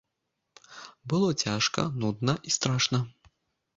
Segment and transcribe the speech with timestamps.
[1.13, 2.99] Было цяжка, нудна і страшна.